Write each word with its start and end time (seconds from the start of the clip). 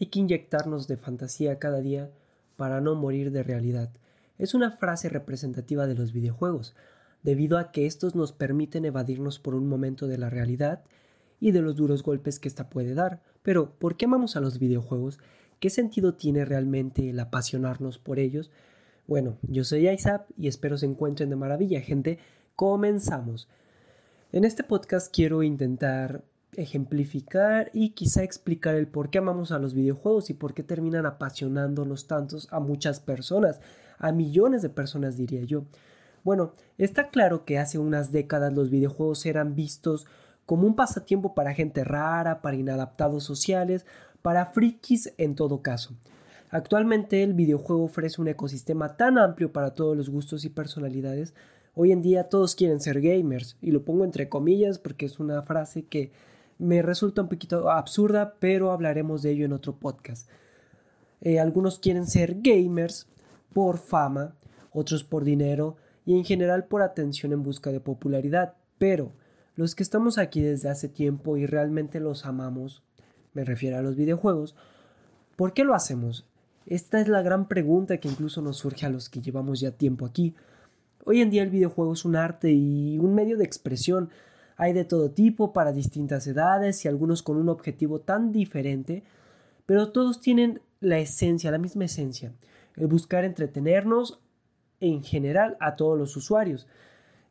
hay 0.00 0.06
que 0.06 0.18
inyectarnos 0.18 0.88
de 0.88 0.96
fantasía 0.96 1.58
cada 1.58 1.80
día 1.80 2.10
para 2.56 2.80
no 2.80 2.94
morir 2.94 3.30
de 3.30 3.42
realidad. 3.42 3.90
Es 4.38 4.54
una 4.54 4.72
frase 4.72 5.10
representativa 5.10 5.86
de 5.86 5.94
los 5.94 6.12
videojuegos, 6.12 6.74
debido 7.22 7.58
a 7.58 7.70
que 7.70 7.84
estos 7.84 8.14
nos 8.14 8.32
permiten 8.32 8.86
evadirnos 8.86 9.38
por 9.38 9.54
un 9.54 9.68
momento 9.68 10.06
de 10.06 10.16
la 10.16 10.30
realidad 10.30 10.82
y 11.38 11.52
de 11.52 11.60
los 11.60 11.76
duros 11.76 12.02
golpes 12.02 12.38
que 12.38 12.48
ésta 12.48 12.70
puede 12.70 12.94
dar. 12.94 13.22
Pero, 13.42 13.74
¿por 13.78 13.96
qué 13.96 14.06
amamos 14.06 14.36
a 14.36 14.40
los 14.40 14.58
videojuegos? 14.58 15.18
¿Qué 15.58 15.68
sentido 15.68 16.14
tiene 16.14 16.46
realmente 16.46 17.10
el 17.10 17.20
apasionarnos 17.20 17.98
por 17.98 18.18
ellos? 18.18 18.50
Bueno, 19.06 19.36
yo 19.42 19.64
soy 19.64 19.88
Isaac 19.88 20.24
y 20.38 20.48
espero 20.48 20.78
se 20.78 20.86
encuentren 20.86 21.28
de 21.28 21.36
maravilla, 21.36 21.82
gente. 21.82 22.18
Comenzamos. 22.56 23.48
En 24.32 24.44
este 24.44 24.64
podcast 24.64 25.14
quiero 25.14 25.42
intentar 25.42 26.24
ejemplificar 26.56 27.70
y 27.72 27.90
quizá 27.90 28.22
explicar 28.22 28.74
el 28.74 28.88
por 28.88 29.10
qué 29.10 29.18
amamos 29.18 29.52
a 29.52 29.58
los 29.58 29.74
videojuegos 29.74 30.30
y 30.30 30.34
por 30.34 30.54
qué 30.54 30.62
terminan 30.62 31.06
apasionándonos 31.06 32.06
tantos 32.06 32.48
a 32.50 32.60
muchas 32.60 33.00
personas, 33.00 33.60
a 33.98 34.12
millones 34.12 34.62
de 34.62 34.68
personas 34.68 35.16
diría 35.16 35.42
yo. 35.44 35.64
Bueno, 36.22 36.52
está 36.76 37.08
claro 37.08 37.44
que 37.44 37.58
hace 37.58 37.78
unas 37.78 38.12
décadas 38.12 38.52
los 38.52 38.70
videojuegos 38.70 39.24
eran 39.26 39.54
vistos 39.54 40.06
como 40.44 40.66
un 40.66 40.74
pasatiempo 40.74 41.34
para 41.34 41.54
gente 41.54 41.84
rara, 41.84 42.42
para 42.42 42.56
inadaptados 42.56 43.24
sociales, 43.24 43.86
para 44.20 44.46
frikis 44.46 45.12
en 45.16 45.34
todo 45.34 45.62
caso. 45.62 45.94
Actualmente 46.50 47.22
el 47.22 47.34
videojuego 47.34 47.84
ofrece 47.84 48.20
un 48.20 48.28
ecosistema 48.28 48.96
tan 48.96 49.16
amplio 49.18 49.52
para 49.52 49.72
todos 49.74 49.96
los 49.96 50.10
gustos 50.10 50.44
y 50.44 50.48
personalidades. 50.48 51.32
Hoy 51.74 51.92
en 51.92 52.02
día 52.02 52.24
todos 52.24 52.56
quieren 52.56 52.80
ser 52.80 53.00
gamers, 53.00 53.56
y 53.62 53.70
lo 53.70 53.84
pongo 53.84 54.04
entre 54.04 54.28
comillas 54.28 54.80
porque 54.80 55.06
es 55.06 55.20
una 55.20 55.42
frase 55.42 55.84
que 55.84 56.10
me 56.60 56.82
resulta 56.82 57.22
un 57.22 57.28
poquito 57.28 57.70
absurda, 57.70 58.34
pero 58.38 58.70
hablaremos 58.70 59.22
de 59.22 59.30
ello 59.30 59.46
en 59.46 59.52
otro 59.52 59.76
podcast. 59.76 60.28
Eh, 61.20 61.40
algunos 61.40 61.78
quieren 61.78 62.06
ser 62.06 62.36
gamers 62.40 63.06
por 63.52 63.78
fama, 63.78 64.34
otros 64.72 65.02
por 65.02 65.24
dinero 65.24 65.76
y 66.06 66.14
en 66.16 66.24
general 66.24 66.66
por 66.66 66.82
atención 66.82 67.32
en 67.32 67.42
busca 67.42 67.72
de 67.72 67.80
popularidad, 67.80 68.54
pero 68.78 69.12
los 69.56 69.74
que 69.74 69.82
estamos 69.82 70.18
aquí 70.18 70.40
desde 70.40 70.70
hace 70.70 70.88
tiempo 70.88 71.36
y 71.36 71.46
realmente 71.46 72.00
los 72.00 72.24
amamos, 72.24 72.82
me 73.34 73.44
refiero 73.44 73.78
a 73.78 73.82
los 73.82 73.96
videojuegos, 73.96 74.54
¿por 75.36 75.52
qué 75.52 75.64
lo 75.64 75.74
hacemos? 75.74 76.26
Esta 76.66 77.00
es 77.00 77.08
la 77.08 77.22
gran 77.22 77.48
pregunta 77.48 77.98
que 77.98 78.08
incluso 78.08 78.42
nos 78.42 78.58
surge 78.58 78.86
a 78.86 78.90
los 78.90 79.08
que 79.08 79.20
llevamos 79.20 79.60
ya 79.60 79.72
tiempo 79.72 80.06
aquí. 80.06 80.34
Hoy 81.04 81.20
en 81.20 81.30
día 81.30 81.42
el 81.42 81.50
videojuego 81.50 81.94
es 81.94 82.04
un 82.04 82.16
arte 82.16 82.52
y 82.52 82.98
un 82.98 83.14
medio 83.14 83.36
de 83.36 83.44
expresión. 83.44 84.10
Hay 84.60 84.74
de 84.74 84.84
todo 84.84 85.10
tipo, 85.10 85.54
para 85.54 85.72
distintas 85.72 86.26
edades 86.26 86.84
y 86.84 86.88
algunos 86.88 87.22
con 87.22 87.38
un 87.38 87.48
objetivo 87.48 88.00
tan 88.00 88.30
diferente, 88.30 89.02
pero 89.64 89.90
todos 89.90 90.20
tienen 90.20 90.60
la 90.80 90.98
esencia, 90.98 91.50
la 91.50 91.56
misma 91.56 91.86
esencia, 91.86 92.34
el 92.76 92.86
buscar 92.86 93.24
entretenernos 93.24 94.20
en 94.80 95.02
general 95.02 95.56
a 95.60 95.76
todos 95.76 95.98
los 95.98 96.14
usuarios. 96.14 96.66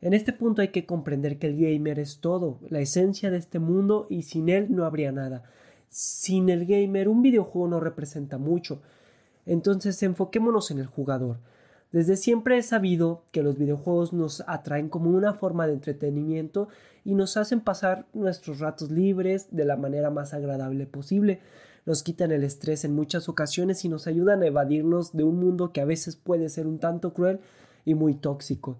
En 0.00 0.12
este 0.12 0.32
punto 0.32 0.60
hay 0.60 0.70
que 0.70 0.86
comprender 0.86 1.38
que 1.38 1.46
el 1.46 1.56
gamer 1.56 2.00
es 2.00 2.18
todo, 2.18 2.58
la 2.68 2.80
esencia 2.80 3.30
de 3.30 3.38
este 3.38 3.60
mundo 3.60 4.08
y 4.10 4.22
sin 4.22 4.48
él 4.48 4.66
no 4.68 4.84
habría 4.84 5.12
nada. 5.12 5.44
Sin 5.88 6.48
el 6.48 6.66
gamer 6.66 7.08
un 7.08 7.22
videojuego 7.22 7.68
no 7.68 7.78
representa 7.78 8.38
mucho. 8.38 8.82
Entonces 9.46 10.02
enfoquémonos 10.02 10.72
en 10.72 10.80
el 10.80 10.86
jugador. 10.86 11.38
Desde 11.92 12.16
siempre 12.16 12.56
he 12.56 12.62
sabido 12.62 13.24
que 13.32 13.42
los 13.42 13.58
videojuegos 13.58 14.12
nos 14.12 14.44
atraen 14.46 14.88
como 14.88 15.10
una 15.10 15.34
forma 15.34 15.66
de 15.66 15.72
entretenimiento 15.72 16.68
y 17.04 17.14
nos 17.14 17.36
hacen 17.36 17.60
pasar 17.60 18.06
nuestros 18.12 18.60
ratos 18.60 18.90
libres 18.90 19.48
de 19.50 19.64
la 19.64 19.76
manera 19.76 20.10
más 20.10 20.32
agradable 20.32 20.86
posible. 20.86 21.40
Nos 21.86 22.02
quitan 22.02 22.30
el 22.30 22.44
estrés 22.44 22.84
en 22.84 22.94
muchas 22.94 23.28
ocasiones 23.28 23.84
y 23.84 23.88
nos 23.88 24.06
ayudan 24.06 24.42
a 24.42 24.46
evadirnos 24.46 25.16
de 25.16 25.24
un 25.24 25.40
mundo 25.40 25.72
que 25.72 25.80
a 25.80 25.84
veces 25.84 26.14
puede 26.14 26.48
ser 26.48 26.66
un 26.66 26.78
tanto 26.78 27.12
cruel 27.12 27.40
y 27.84 27.94
muy 27.94 28.14
tóxico. 28.14 28.78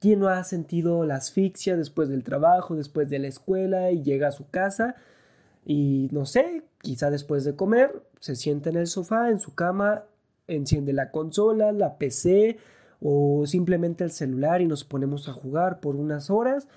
¿Quién 0.00 0.20
no 0.20 0.28
ha 0.28 0.42
sentido 0.42 1.04
la 1.04 1.16
asfixia 1.16 1.76
después 1.76 2.08
del 2.08 2.24
trabajo, 2.24 2.74
después 2.74 3.08
de 3.08 3.20
la 3.20 3.28
escuela 3.28 3.92
y 3.92 4.02
llega 4.02 4.28
a 4.28 4.32
su 4.32 4.50
casa 4.50 4.96
y 5.64 6.08
no 6.12 6.26
sé, 6.26 6.64
quizá 6.82 7.10
después 7.10 7.44
de 7.44 7.54
comer, 7.54 8.02
se 8.20 8.34
sienta 8.36 8.70
en 8.70 8.76
el 8.76 8.86
sofá, 8.86 9.30
en 9.30 9.38
su 9.38 9.54
cama, 9.54 10.04
enciende 10.46 10.92
la 10.92 11.10
consola, 11.10 11.72
la 11.72 11.96
PC 11.98 12.58
o 13.00 13.46
simplemente 13.46 14.04
el 14.04 14.10
celular 14.10 14.60
y 14.60 14.66
nos 14.66 14.84
ponemos 14.84 15.28
a 15.28 15.32
jugar 15.32 15.80
por 15.80 15.96
unas 15.96 16.30
horas 16.30 16.68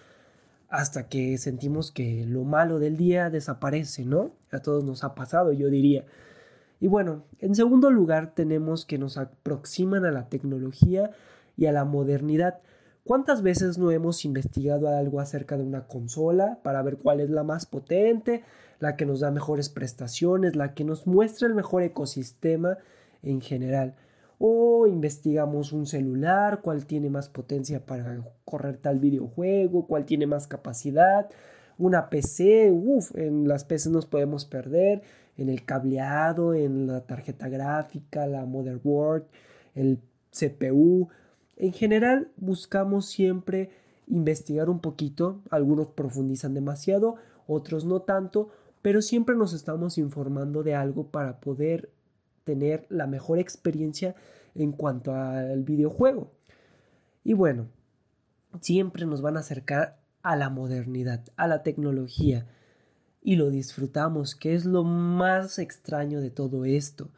hasta 0.69 1.07
que 1.07 1.37
sentimos 1.37 1.91
que 1.91 2.25
lo 2.25 2.43
malo 2.43 2.79
del 2.79 2.97
día 2.97 3.29
desaparece, 3.29 4.03
¿no? 4.05 4.31
A 4.51 4.59
todos 4.59 4.83
nos 4.83 5.03
ha 5.03 5.15
pasado, 5.15 5.53
yo 5.53 5.69
diría. 5.69 6.05
Y 6.79 6.87
bueno, 6.87 7.23
en 7.39 7.55
segundo 7.55 7.89
lugar 7.89 8.33
tenemos 8.35 8.85
que 8.85 8.97
nos 8.97 9.17
aproximan 9.17 10.05
a 10.05 10.11
la 10.11 10.27
tecnología 10.29 11.11
y 11.55 11.65
a 11.65 11.71
la 11.71 11.85
modernidad. 11.85 12.59
¿Cuántas 13.03 13.41
veces 13.41 13.77
no 13.77 13.91
hemos 13.91 14.25
investigado 14.25 14.89
algo 14.89 15.21
acerca 15.21 15.57
de 15.57 15.63
una 15.63 15.87
consola 15.87 16.59
para 16.61 16.81
ver 16.81 16.97
cuál 16.97 17.21
es 17.21 17.29
la 17.29 17.43
más 17.43 17.65
potente, 17.65 18.43
la 18.79 18.97
que 18.97 19.05
nos 19.05 19.21
da 19.21 19.31
mejores 19.31 19.69
prestaciones, 19.69 20.57
la 20.57 20.73
que 20.73 20.83
nos 20.83 21.07
muestra 21.07 21.47
el 21.47 21.55
mejor 21.55 21.83
ecosistema 21.83 22.77
en 23.23 23.41
general? 23.41 23.95
O 24.39 24.87
investigamos 24.87 25.71
un 25.73 25.85
celular, 25.85 26.61
cuál 26.61 26.85
tiene 26.85 27.09
más 27.09 27.29
potencia 27.29 27.85
para 27.85 28.23
correr 28.45 28.77
tal 28.77 28.99
videojuego, 28.99 29.87
cuál 29.87 30.05
tiene 30.05 30.27
más 30.27 30.47
capacidad, 30.47 31.29
una 31.77 32.09
PC, 32.09 32.71
uff, 32.71 33.15
en 33.15 33.47
las 33.47 33.63
PCs 33.63 33.87
nos 33.87 34.05
podemos 34.05 34.45
perder, 34.45 35.01
en 35.37 35.49
el 35.49 35.63
cableado, 35.65 36.53
en 36.53 36.87
la 36.87 37.01
tarjeta 37.01 37.47
gráfica, 37.49 38.25
la 38.27 38.45
motherboard, 38.45 39.25
el 39.75 39.99
CPU, 40.31 41.09
en 41.57 41.73
general 41.73 42.29
buscamos 42.37 43.07
siempre 43.07 43.71
investigar 44.07 44.69
un 44.69 44.79
poquito, 44.79 45.41
algunos 45.49 45.87
profundizan 45.87 46.53
demasiado, 46.53 47.15
otros 47.47 47.85
no 47.85 48.01
tanto, 48.01 48.49
pero 48.81 49.01
siempre 49.01 49.35
nos 49.35 49.53
estamos 49.53 49.97
informando 49.97 50.63
de 50.63 50.75
algo 50.75 51.07
para 51.07 51.39
poder 51.39 51.89
tener 52.47 52.87
la 52.89 53.05
mejor 53.07 53.39
experiencia 53.39 54.15
en 54.55 54.71
cuanto 54.71 55.13
al 55.13 55.63
videojuego. 55.63 56.31
Y 57.25 57.33
bueno, 57.33 57.67
siempre 58.61 59.05
nos 59.05 59.21
van 59.21 59.35
a 59.35 59.41
acercar 59.41 59.99
a 60.23 60.37
la 60.37 60.49
modernidad, 60.49 61.25
a 61.35 61.47
la 61.47 61.61
tecnología, 61.61 62.47
y 63.21 63.35
lo 63.35 63.49
disfrutamos, 63.49 64.33
que 64.33 64.55
es 64.55 64.63
lo 64.63 64.85
más 64.85 65.59
extraño 65.59 66.21
de 66.21 66.29
todo 66.29 66.63
esto. 66.63 67.09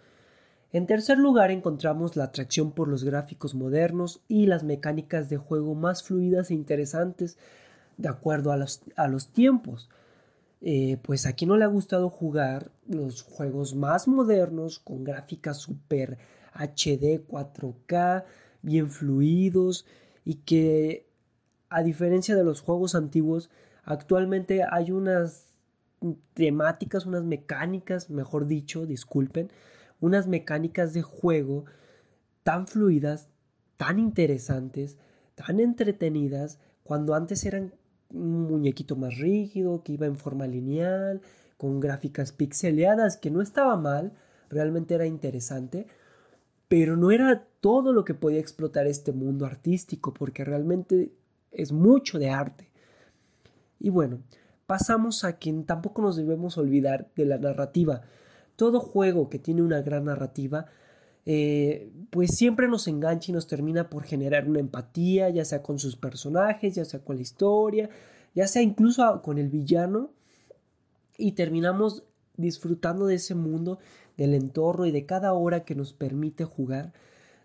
En 0.72 0.88
tercer 0.88 1.20
lugar 1.20 1.52
encontramos 1.52 2.16
la 2.16 2.24
atracción 2.24 2.72
por 2.72 2.88
los 2.88 3.04
gráficos 3.04 3.54
modernos 3.54 4.22
y 4.28 4.48
las 4.48 4.64
mecánicas 4.64 5.30
de 5.30 5.38
juego 5.38 5.76
más 5.76 6.02
fluidas 6.02 6.50
e 6.50 6.56
interesantes 6.56 7.38
de 7.98 8.10
acuerdo 8.10 8.52
a 8.52 8.58
los, 8.58 9.28
tiempos. 9.28 9.90
Eh, 10.62 10.98
pues 11.04 11.26
a 11.26 11.34
quien 11.34 11.50
no 11.50 11.58
le 11.58 11.64
ha 11.64 11.68
gustado 11.68 12.10
jugar 12.10 12.72
los 12.86 13.22
juegos 13.22 13.76
más 13.76 14.10
modernos 14.10 14.80
con 14.80 15.06
gráficas 15.06 15.58
super 15.58 16.18
HD 16.54 17.26
4K, 17.26 18.26
bien 18.62 18.90
fluidos 18.90 19.86
y 20.26 20.36
que 20.36 21.08
a 21.70 21.84
diferencia 21.84 22.36
de 22.36 22.44
los 22.44 22.62
juegos 22.62 22.96
antiguos, 22.96 23.50
actualmente 23.84 24.64
hay 24.70 24.92
unas 24.92 25.46
temáticas, 26.34 27.06
unas 27.06 27.24
mecánicas, 27.24 28.10
mejor 28.10 28.48
dicho, 28.48 28.86
disculpen, 28.86 29.52
unas 30.00 30.28
mecánicas 30.28 30.94
de 30.94 31.02
juego 31.02 31.66
tan 32.44 32.68
fluidas, 32.68 33.30
tan 33.78 34.00
interesantes, 34.00 34.98
tan 35.36 35.60
entretenidas, 35.60 36.60
cuando 36.84 37.14
antes 37.14 37.46
eran 37.46 37.74
un 38.12 38.44
muñequito 38.44 38.96
más 38.96 39.18
rígido, 39.18 39.84
que 39.84 39.94
iba 39.94 40.06
en 40.06 40.18
forma 40.18 40.48
lineal, 40.48 41.22
con 41.58 41.80
gráficas 41.80 42.32
pixeleadas, 42.32 43.18
que 43.18 43.32
no 43.32 43.42
estaba 43.42 43.78
mal, 43.78 44.14
realmente 44.50 44.96
era 44.96 45.06
interesante, 45.06 45.88
pero 46.68 46.96
no 46.96 47.12
era 47.12 47.46
todo 47.60 47.94
lo 47.94 48.06
que 48.06 48.14
podía 48.14 48.40
explotar 48.40 48.88
este 48.88 49.12
mundo 49.12 49.46
artístico, 49.46 50.14
porque 50.14 50.44
realmente 50.44 51.12
es 51.52 51.72
mucho 51.72 52.20
de 52.20 52.30
arte. 52.30 52.70
Y 53.80 53.90
bueno, 53.90 54.20
pasamos 54.66 55.24
a 55.24 55.34
quien 55.38 55.66
tampoco 55.66 56.02
nos 56.02 56.16
debemos 56.16 56.58
olvidar 56.58 57.10
de 57.16 57.26
la 57.26 57.38
narrativa 57.38 58.02
todo 58.60 58.82
juego 58.82 59.30
que 59.30 59.40
tiene 59.40 59.62
una 59.62 59.82
gran 59.82 60.04
narrativa, 60.06 60.66
eh, 61.32 61.92
pues 62.10 62.32
siempre 62.36 62.68
nos 62.68 62.88
engancha 62.88 63.32
y 63.32 63.36
nos 63.36 63.46
termina 63.46 63.88
por 63.88 64.04
generar 64.04 64.50
una 64.50 64.60
empatía, 64.60 65.30
ya 65.30 65.46
sea 65.46 65.62
con 65.62 65.78
sus 65.78 65.96
personajes, 65.96 66.74
ya 66.74 66.86
sea 66.86 67.02
con 67.02 67.18
la 67.18 67.22
historia, 67.22 67.92
ya 68.34 68.48
sea 68.48 68.64
incluso 68.64 69.22
con 69.22 69.38
el 69.38 69.48
villano, 69.48 70.10
y 71.20 71.34
terminamos 71.34 72.04
disfrutando 72.36 73.06
de 73.06 73.14
ese 73.14 73.36
mundo, 73.36 73.78
del 74.18 74.34
entorno 74.34 74.88
y 74.88 74.92
de 74.92 75.06
cada 75.06 75.34
hora 75.34 75.66
que 75.66 75.76
nos 75.76 75.94
permite 75.94 76.46
jugar 76.46 76.94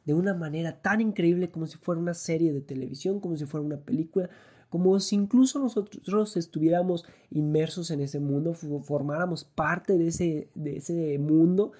de 0.06 0.14
una 0.14 0.32
manera 0.32 0.80
tan 0.80 1.02
increíble 1.02 1.50
como 1.50 1.66
si 1.66 1.76
fuera 1.76 2.00
una 2.00 2.14
serie 2.14 2.54
de 2.54 2.62
televisión, 2.62 3.20
como 3.20 3.36
si 3.36 3.44
fuera 3.44 3.66
una 3.66 3.80
película, 3.80 4.30
como 4.70 4.98
si 4.98 5.14
incluso 5.14 5.58
nosotros 5.58 6.38
estuviéramos 6.38 7.04
inmersos 7.30 7.90
en 7.90 8.00
ese 8.00 8.18
mundo, 8.18 8.54
formáramos 8.54 9.44
parte 9.44 9.98
de 9.98 10.06
ese, 10.06 10.48
de 10.54 10.78
ese 10.78 11.18
mundo 11.18 11.72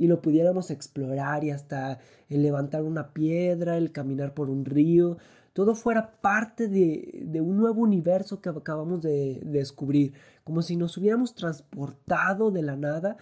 y 0.00 0.06
lo 0.06 0.22
pudiéramos 0.22 0.70
explorar 0.70 1.44
y 1.44 1.50
hasta 1.50 1.98
el 2.30 2.42
levantar 2.42 2.84
una 2.84 3.12
piedra, 3.12 3.76
el 3.76 3.92
caminar 3.92 4.32
por 4.32 4.48
un 4.48 4.64
río, 4.64 5.18
todo 5.52 5.74
fuera 5.74 6.12
parte 6.22 6.68
de, 6.68 7.20
de 7.22 7.42
un 7.42 7.58
nuevo 7.58 7.82
universo 7.82 8.40
que 8.40 8.48
acabamos 8.48 9.02
de, 9.02 9.40
descubrir, 9.44 10.14
como 10.42 10.62
si 10.62 10.74
nos 10.76 10.96
hubiéramos 10.96 11.34
transportado 11.34 12.50
de 12.50 12.62
la 12.62 12.76
nada 12.76 13.18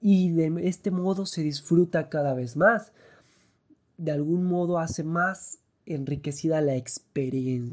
y 0.00 0.30
de 0.30 0.66
este 0.66 0.90
modo 0.90 1.26
se 1.26 1.42
disfruta 1.42 2.08
cada 2.08 2.32
vez 2.32 2.56
más. 2.56 2.92
De 3.98 4.10
algún 4.10 4.46
modo 4.46 4.78
hace 4.78 5.04
más 5.04 5.58
enriquecida 5.84 6.62
la, 6.62 6.82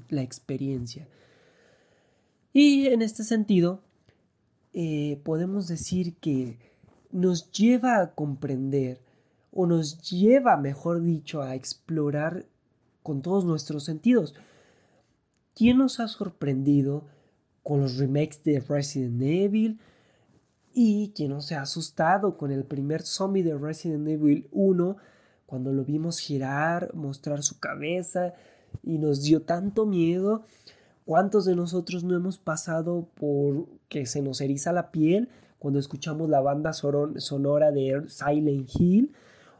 la 0.10 0.22
experiencia. 0.22 1.08
Y 2.52 2.88
en 2.88 3.02
este 3.02 3.24
sentido, 3.24 3.80
eh, 4.74 5.22
podemos 5.24 5.70
decir 5.70 6.16
que 6.18 6.75
nos 7.16 7.50
lleva 7.52 8.02
a 8.02 8.14
comprender 8.14 9.00
o 9.52 9.66
nos 9.66 10.02
lleva, 10.02 10.58
mejor 10.58 11.02
dicho, 11.02 11.42
a 11.42 11.56
explorar 11.56 12.46
con 13.04 13.22
todos 13.22 13.46
nuestros 13.46 13.86
sentidos. 13.86 14.36
¿Quién 15.54 15.78
nos 15.78 16.02
ha 16.02 16.10
sorprendido 16.10 17.06
con 17.64 17.80
los 17.80 17.98
remakes 17.98 18.44
de 18.44 18.60
Resident 18.60 19.22
Evil? 19.22 19.80
¿Y 20.74 21.14
quién 21.16 21.30
nos 21.30 21.54
ha 21.54 21.62
asustado 21.62 22.38
con 22.38 22.52
el 22.52 22.66
primer 22.66 23.02
zombie 23.04 23.44
de 23.44 23.58
Resident 23.58 24.10
Evil 24.10 24.50
1 24.52 24.98
cuando 25.46 25.72
lo 25.72 25.86
vimos 25.86 26.20
girar, 26.20 26.94
mostrar 26.94 27.44
su 27.44 27.62
cabeza 27.62 28.34
y 28.84 28.98
nos 28.98 29.24
dio 29.24 29.44
tanto 29.44 29.86
miedo? 29.86 30.44
¿Cuántos 31.06 31.46
de 31.46 31.56
nosotros 31.56 32.04
no 32.04 32.14
hemos 32.14 32.38
pasado 32.38 33.08
por 33.16 33.70
que 33.88 34.06
se 34.06 34.22
nos 34.22 34.42
eriza 34.42 34.74
la 34.74 34.92
piel 34.92 35.30
cuando 35.66 35.80
escuchamos 35.80 36.30
la 36.30 36.42
banda 36.42 36.74
sonora 36.74 37.72
de 37.72 38.04
Silent 38.08 38.70
Hill? 38.78 39.12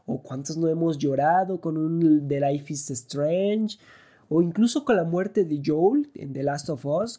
¿O 0.06 0.22
cuántos 0.22 0.56
no 0.56 0.68
hemos 0.68 0.98
llorado 0.98 1.60
con 1.60 1.76
un 1.76 2.28
The 2.28 2.40
Life 2.42 2.72
is 2.72 2.88
Strange? 2.92 3.76
O 4.28 4.40
incluso 4.40 4.84
con 4.84 4.94
la 4.94 5.02
muerte 5.02 5.44
de 5.44 5.60
Joel 5.66 6.08
en 6.14 6.32
The 6.32 6.44
Last 6.44 6.70
of 6.70 6.86
Us. 6.86 7.18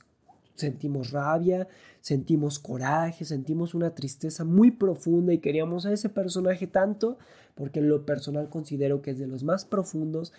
Sentimos 0.56 1.12
rabia, 1.12 1.68
sentimos 2.00 2.60
coraje, 2.60 3.26
sentimos 3.26 3.74
una 3.74 3.94
tristeza 3.94 4.46
muy 4.46 4.72
profunda 4.72 5.34
y 5.34 5.40
queríamos 5.40 5.86
a 5.86 5.92
ese 5.92 6.08
personaje 6.08 6.66
tanto 6.66 7.18
porque 7.56 7.80
en 7.80 7.90
lo 7.90 8.06
personal 8.06 8.48
considero 8.48 9.02
que 9.02 9.12
es 9.12 9.20
de 9.20 9.28
los 9.28 9.44
más 9.44 9.66
profundos 9.66 10.32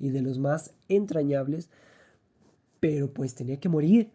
y 0.00 0.10
de 0.10 0.22
los 0.22 0.40
más 0.40 0.74
entrañables, 0.88 1.70
pero 2.80 3.12
pues 3.12 3.36
tenía 3.36 3.60
que 3.60 3.68
morir. 3.68 4.10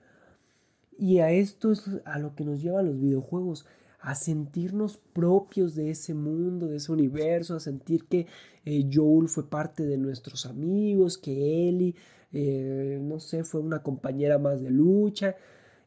Y 1.00 1.20
a 1.20 1.32
esto 1.32 1.72
es 1.72 1.90
a 2.04 2.20
lo 2.20 2.36
que 2.36 2.44
nos 2.44 2.62
llevan 2.62 2.88
los 2.88 3.00
videojuegos, 3.00 3.66
a 4.00 4.16
sentirnos 4.16 4.98
propios 5.14 5.76
de 5.76 5.90
ese 5.90 6.14
mundo, 6.14 6.68
de 6.68 6.78
ese 6.78 6.92
universo, 6.92 7.56
a 7.56 7.60
sentir 7.60 8.06
que 8.06 8.28
eh, 8.66 8.90
Joel 8.92 9.28
fue 9.28 9.50
parte 9.50 9.84
de 9.84 9.98
nuestros 9.98 10.46
amigos, 10.46 11.18
que 11.18 11.68
Ellie, 11.68 11.96
eh, 12.32 13.00
no 13.02 13.20
sé, 13.20 13.44
fue 13.44 13.62
una 13.62 13.82
compañera 13.82 14.38
más 14.38 14.62
de 14.62 14.70
lucha, 14.70 15.36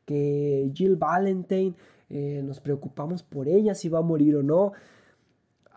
que 0.05 0.71
Jill 0.75 0.97
Valentine, 0.97 1.75
eh, 2.09 2.43
nos 2.45 2.61
preocupamos 2.61 3.23
por 3.23 3.47
ella, 3.49 3.75
si 3.75 3.89
va 3.89 4.01
a 4.01 4.03
morir 4.03 4.37
o 4.37 4.43
no. 4.43 4.73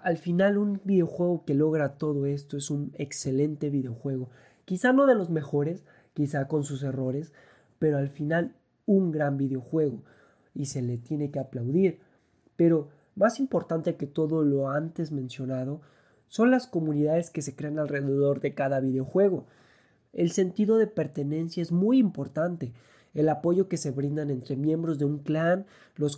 Al 0.02 0.18
final 0.18 0.58
un 0.58 0.82
videojuego 0.84 1.46
que 1.46 1.54
logra 1.54 1.98
todo 1.98 2.26
esto 2.26 2.58
es 2.58 2.72
un 2.72 2.92
excelente 2.98 3.70
videojuego. 3.70 4.30
Quizá 4.66 4.92
no 4.92 5.06
de 5.06 5.16
los 5.16 5.30
mejores, 5.30 5.86
quizá 6.14 6.48
con 6.48 6.64
sus 6.64 6.84
errores, 6.84 7.32
pero 7.80 7.98
al 7.98 8.10
final 8.10 8.56
un 8.86 9.12
gran 9.12 9.38
videojuego 9.38 10.04
y 10.56 10.66
se 10.66 10.82
le 10.82 10.98
tiene 10.98 11.32
que 11.32 11.40
aplaudir. 11.40 12.00
Pero 12.56 12.90
más 13.16 13.40
importante 13.40 13.96
que 13.96 14.08
todo 14.08 14.44
lo 14.44 14.70
antes 14.70 15.12
mencionado 15.12 15.82
son 16.28 16.52
las 16.52 16.68
comunidades 16.68 17.30
que 17.30 17.42
se 17.42 17.56
crean 17.56 17.80
alrededor 17.80 18.40
de 18.40 18.54
cada 18.54 18.80
videojuego. 18.80 19.46
El 20.14 20.32
sentido 20.32 20.78
de 20.78 20.88
pertenencia 20.88 21.62
es 21.62 21.72
muy 21.72 22.00
importante, 22.00 22.74
el 23.14 23.30
apoyo 23.30 23.68
que 23.68 23.78
se 23.78 23.92
brindan 23.92 24.32
entre 24.32 24.56
miembros 24.56 24.98
de 24.98 25.06
un 25.06 25.20
clan, 25.20 25.66
los, 25.96 26.18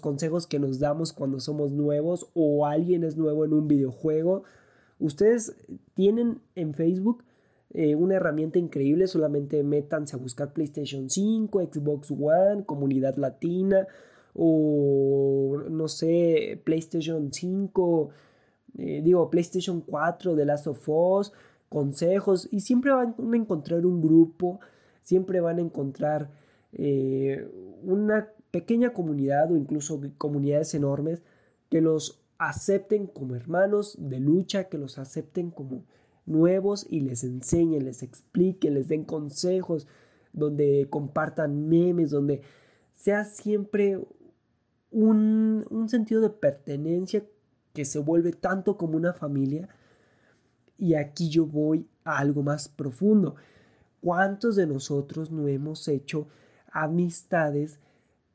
consejos 0.00 0.46
que 0.46 0.58
nos 0.58 0.78
damos 0.78 1.12
cuando 1.12 1.40
somos 1.40 1.72
nuevos 1.72 2.28
o 2.34 2.66
alguien 2.66 3.04
es 3.04 3.16
nuevo 3.16 3.44
en 3.44 3.54
un 3.54 3.68
videojuego. 3.68 4.44
Ustedes 4.98 5.56
tienen 5.94 6.40
en 6.54 6.74
Facebook 6.74 7.24
eh, 7.70 7.94
una 7.94 8.16
herramienta 8.16 8.58
increíble, 8.58 9.06
solamente 9.06 9.62
métanse 9.62 10.16
a 10.16 10.18
buscar 10.18 10.52
PlayStation 10.52 11.08
5, 11.08 11.62
Xbox 11.72 12.10
One, 12.10 12.64
comunidad 12.64 13.16
latina, 13.16 13.86
o 14.36 15.62
no 15.70 15.88
sé, 15.88 16.60
PlayStation 16.64 17.32
5, 17.32 18.10
eh, 18.78 19.00
digo, 19.02 19.30
PlayStation 19.30 19.80
4 19.80 20.34
de 20.34 20.44
Last 20.44 20.66
of 20.66 20.88
Us, 20.88 21.32
consejos, 21.68 22.48
y 22.50 22.60
siempre 22.60 22.92
van 22.92 23.14
a 23.18 23.36
encontrar 23.36 23.86
un 23.86 24.02
grupo, 24.02 24.60
siempre 25.02 25.40
van 25.40 25.58
a 25.58 25.62
encontrar 25.62 26.30
eh, 26.72 27.48
una 27.82 28.28
pequeña 28.50 28.92
comunidad 28.92 29.50
o 29.50 29.56
incluso 29.56 30.00
comunidades 30.18 30.74
enormes 30.74 31.22
que 31.70 31.80
los 31.80 32.22
acepten 32.38 33.06
como 33.06 33.34
hermanos 33.34 33.96
de 33.98 34.20
lucha, 34.20 34.64
que 34.64 34.78
los 34.78 34.98
acepten 34.98 35.50
como 35.50 35.84
nuevos 36.26 36.86
y 36.90 37.00
les 37.00 37.24
enseñen, 37.24 37.84
les 37.84 38.02
expliquen, 38.02 38.74
les 38.74 38.88
den 38.88 39.04
consejos, 39.04 39.86
donde 40.32 40.86
compartan 40.90 41.68
memes, 41.68 42.10
donde 42.10 42.42
sea 42.92 43.24
siempre 43.24 43.98
un, 44.96 45.86
sentido 45.88 46.22
de 46.22 46.30
pertenencia 46.30 47.22
que 47.74 47.84
se 47.84 47.98
vuelve 47.98 48.32
tanto 48.32 48.78
como 48.78 48.96
una 48.96 49.12
familia. 49.12 49.68
Y 50.78 50.94
aquí 50.94 51.28
yo 51.28 51.46
voy 51.46 51.86
a 52.04 52.18
algo 52.18 52.42
más 52.42 52.68
profundo. 52.68 53.36
¿Cuántos 54.00 54.56
de 54.56 54.66
nosotros 54.66 55.30
no 55.30 55.48
hemos 55.48 55.86
hecho 55.88 56.28
amistades 56.72 57.78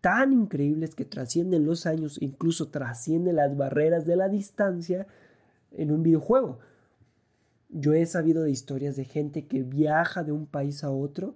tan 0.02 0.34
increíbles 0.34 0.94
que 0.94 1.06
trascienden 1.06 1.66
los 1.66 1.86
años, 1.86 2.22
incluso 2.22 2.70
trascienden 2.70 3.38
las 3.38 3.58
barreras 3.58 4.06
de 4.06 4.16
la 4.16 4.30
distancia 4.30 5.08
en 5.72 5.92
un 5.92 6.04
videojuego? 6.04 6.60
Yo 7.70 7.94
he 7.94 8.06
sabido 8.06 8.44
de 8.44 8.52
historias 8.52 8.96
de 8.96 9.06
gente 9.06 9.48
que 9.48 9.64
viaja 9.64 10.24
de 10.24 10.32
un 10.32 10.46
país 10.46 10.84
a 10.84 10.92
otro 10.92 11.36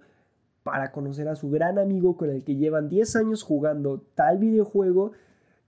para 0.66 0.90
conocer 0.90 1.28
a 1.28 1.36
su 1.36 1.48
gran 1.48 1.78
amigo 1.78 2.16
con 2.16 2.28
el 2.28 2.42
que 2.42 2.56
llevan 2.56 2.88
10 2.88 3.14
años 3.14 3.44
jugando 3.44 4.02
tal 4.16 4.38
videojuego 4.38 5.12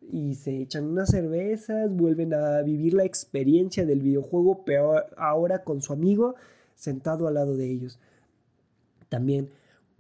y 0.01 0.35
se 0.35 0.61
echan 0.61 0.87
unas 0.87 1.11
cervezas, 1.11 1.95
vuelven 1.95 2.35
a 2.35 2.61
vivir 2.63 2.95
la 2.95 3.05
experiencia 3.05 3.87
del 3.87 4.01
videojuego, 4.01 4.65
pero 4.65 5.05
ahora 5.17 5.63
con 5.63 5.83
su 5.83 5.93
amigo 5.93 6.35
sentado 6.75 7.29
al 7.29 7.35
lado 7.35 7.57
de 7.57 7.71
ellos. 7.71 8.01
También, 9.09 9.51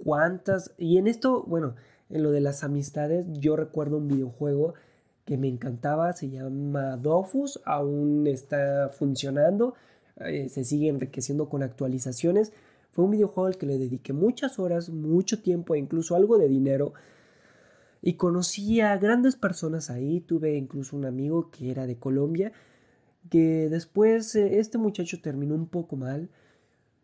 cuántas, 0.02 0.72
y 0.78 0.98
en 0.98 1.06
esto, 1.06 1.44
bueno, 1.46 1.76
en 2.10 2.24
lo 2.24 2.32
de 2.32 2.40
las 2.40 2.64
amistades, 2.64 3.24
yo 3.34 3.54
recuerdo 3.54 3.98
un 3.98 4.08
videojuego 4.08 4.74
que 5.24 5.38
me 5.38 5.46
encantaba, 5.46 6.12
se 6.12 6.28
llama 6.28 6.96
Dofus, 6.96 7.60
aún 7.64 8.26
está 8.26 8.88
funcionando, 8.88 9.74
eh, 10.16 10.48
se 10.48 10.64
sigue 10.64 10.88
enriqueciendo 10.88 11.48
con 11.48 11.62
actualizaciones 11.62 12.52
fue 12.90 13.04
un 13.04 13.10
videojuego 13.12 13.46
al 13.46 13.58
que 13.58 13.66
le 13.66 13.78
dediqué 13.78 14.12
muchas 14.12 14.58
horas, 14.58 14.90
mucho 14.90 15.40
tiempo 15.42 15.74
e 15.74 15.78
incluso 15.78 16.14
algo 16.14 16.38
de 16.38 16.48
dinero. 16.48 16.94
Y 18.00 18.14
conocí 18.14 18.80
a 18.80 18.96
grandes 18.96 19.36
personas 19.36 19.90
ahí. 19.90 20.20
Tuve 20.20 20.56
incluso 20.56 20.96
un 20.96 21.04
amigo 21.04 21.50
que 21.50 21.70
era 21.70 21.86
de 21.86 21.98
Colombia. 21.98 22.52
Que 23.30 23.68
después 23.68 24.34
eh, 24.36 24.58
este 24.58 24.78
muchacho 24.78 25.20
terminó 25.20 25.54
un 25.54 25.66
poco 25.66 25.96
mal. 25.96 26.30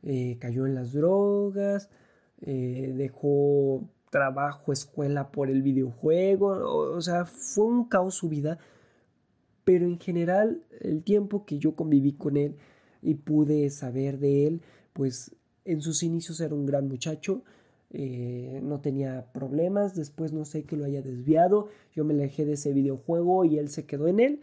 Eh, 0.03 0.39
cayó 0.41 0.67
en 0.67 0.75
las 0.75 0.93
drogas. 0.93 1.91
Eh, 2.41 2.93
dejó 2.97 3.89
trabajo, 4.11 4.73
escuela 4.73 5.31
por 5.33 5.51
el 5.51 5.63
videojuego. 5.63 6.49
O, 6.49 6.97
o 6.97 7.01
sea, 7.01 7.25
fue 7.25 7.65
un 7.65 7.89
caos 7.89 8.15
su 8.15 8.29
vida. 8.29 8.59
Pero 9.65 9.87
en 9.87 9.99
general, 9.99 10.63
el 10.81 11.03
tiempo 11.03 11.45
que 11.45 11.59
yo 11.59 11.75
conviví 11.75 12.13
con 12.13 12.37
él 12.37 12.57
y 13.03 13.15
pude 13.15 13.69
saber 13.71 14.19
de 14.19 14.47
él, 14.47 14.63
pues 14.93 15.35
en 15.65 15.81
sus 15.81 16.03
inicios 16.03 16.41
era 16.41 16.55
un 16.55 16.67
gran 16.67 16.89
muchacho, 16.89 17.43
eh, 17.97 18.61
no 18.63 18.81
tenía 18.81 19.31
problemas, 19.33 19.95
después 19.95 20.33
no 20.33 20.45
sé 20.45 20.65
que 20.65 20.77
lo 20.77 20.85
haya 20.85 21.01
desviado, 21.01 21.69
yo 21.95 22.05
me 22.05 22.15
alejé 22.15 22.45
de 22.45 22.55
ese 22.55 22.73
videojuego 22.73 23.45
y 23.45 23.59
él 23.59 23.69
se 23.69 23.87
quedó 23.87 24.09
en 24.09 24.21
él, 24.21 24.41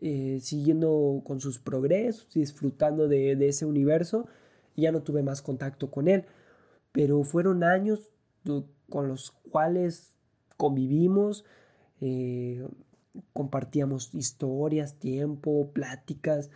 eh, 0.00 0.38
siguiendo 0.40 1.22
con 1.24 1.40
sus 1.40 1.58
progresos, 1.58 2.28
disfrutando 2.34 3.06
de, 3.06 3.32
ese 3.46 3.64
universo, 3.64 4.26
ya 4.76 4.90
no 4.90 5.02
tuve 5.02 5.22
más 5.22 5.40
contacto 5.40 5.90
con 5.90 6.08
él, 6.08 6.24
pero 6.90 7.22
fueron 7.22 7.62
años 7.62 8.10
con 8.90 9.08
los 9.08 9.30
cuales 9.50 10.16
convivimos, 10.56 11.44
eh, 12.00 12.66
compartíamos 13.32 14.12
historias, 14.14 14.98
tiempo, 14.98 15.70
pláticas, 15.72 16.50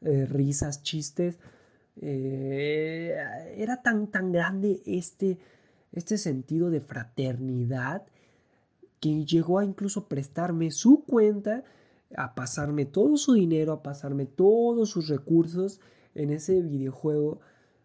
risas, 0.00 0.84
chistes, 0.84 1.40
Eh, 2.00 3.16
era 3.56 3.82
tan, 3.82 4.08
tan 4.08 4.32
grande 4.32 4.82
este, 4.84 5.38
este 5.92 6.18
sentido 6.18 6.70
de 6.70 6.80
fraternidad 6.80 8.02
que 9.00 9.24
llegó 9.24 9.58
a 9.58 9.64
incluso 9.64 10.08
prestarme 10.08 10.70
su 10.70 11.04
cuenta, 11.04 11.64
a 12.16 12.34
pasarme 12.34 12.84
todo 12.84 13.16
su 13.16 13.34
dinero, 13.34 13.72
a 13.72 13.82
pasarme 13.82 14.26
todos 14.26 14.90
sus 14.90 15.08
recursos 15.08 15.80
en 16.14 16.30
ese 16.30 16.62
videojuego. 16.62 17.40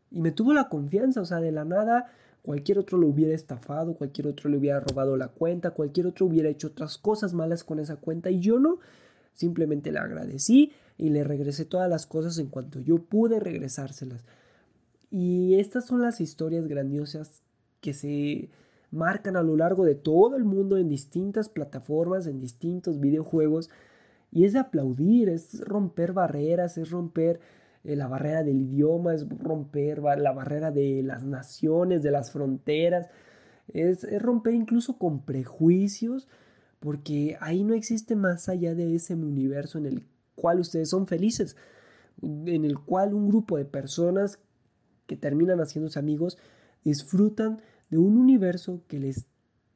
Y 0.09 0.21
me 0.21 0.31
tuvo 0.31 0.53
la 0.53 0.69
confianza, 0.69 1.21
o 1.21 1.25
sea, 1.25 1.39
de 1.39 1.51
la 1.51 1.65
nada 1.65 2.11
cualquier 2.41 2.79
otro 2.79 2.97
lo 2.97 3.07
hubiera 3.07 3.33
estafado, 3.33 3.95
cualquier 3.95 4.27
otro 4.27 4.49
le 4.49 4.57
hubiera 4.57 4.79
robado 4.79 5.15
la 5.15 5.27
cuenta, 5.27 5.71
cualquier 5.71 6.07
otro 6.07 6.25
hubiera 6.25 6.49
hecho 6.49 6.67
otras 6.67 6.97
cosas 6.97 7.33
malas 7.33 7.63
con 7.63 7.79
esa 7.79 7.97
cuenta 7.97 8.31
y 8.31 8.39
yo 8.39 8.59
no. 8.59 8.79
Simplemente 9.33 9.91
le 9.91 9.99
agradecí 9.99 10.73
y 10.97 11.09
le 11.09 11.23
regresé 11.23 11.65
todas 11.65 11.89
las 11.89 12.05
cosas 12.05 12.37
en 12.37 12.47
cuanto 12.47 12.79
yo 12.79 12.97
pude 12.99 13.39
regresárselas. 13.39 14.23
Y 15.09 15.55
estas 15.55 15.85
son 15.85 16.01
las 16.01 16.21
historias 16.21 16.67
grandiosas 16.67 17.41
que 17.81 17.93
se 17.93 18.49
marcan 18.91 19.35
a 19.35 19.43
lo 19.43 19.55
largo 19.57 19.85
de 19.85 19.95
todo 19.95 20.35
el 20.35 20.43
mundo 20.43 20.77
en 20.77 20.89
distintas 20.89 21.49
plataformas, 21.49 22.27
en 22.27 22.39
distintos 22.39 22.99
videojuegos. 22.99 23.69
Y 24.31 24.45
es 24.45 24.53
de 24.53 24.59
aplaudir, 24.59 25.29
es 25.29 25.59
romper 25.61 26.13
barreras, 26.13 26.77
es 26.77 26.91
romper 26.91 27.39
eh, 27.83 27.95
la 27.95 28.07
barrera 28.07 28.43
del 28.43 28.61
idioma, 28.61 29.13
es 29.13 29.27
romper 29.39 29.99
la 29.99 30.31
barrera 30.31 30.71
de 30.71 31.01
las 31.03 31.23
naciones, 31.23 32.03
de 32.03 32.11
las 32.11 32.31
fronteras, 32.31 33.07
es, 33.73 34.03
es 34.03 34.21
romper 34.21 34.53
incluso 34.53 34.97
con 34.97 35.21
prejuicios, 35.23 36.27
porque 36.79 37.37
ahí 37.41 37.63
no 37.63 37.73
existe 37.73 38.15
más 38.15 38.49
allá 38.49 38.75
de 38.75 38.95
ese 38.95 39.15
universo 39.15 39.77
en 39.77 39.85
el 39.85 40.03
cual 40.41 40.59
ustedes 40.59 40.89
son 40.89 41.05
felices, 41.05 41.55
en 42.21 42.65
el 42.65 42.79
cual 42.79 43.13
un 43.13 43.29
grupo 43.29 43.57
de 43.57 43.65
personas 43.65 44.39
que 45.05 45.15
terminan 45.15 45.59
haciéndose 45.59 45.99
amigos 45.99 46.37
disfrutan 46.83 47.61
de 47.89 47.97
un 47.99 48.17
universo 48.17 48.81
que 48.87 48.99
les 48.99 49.27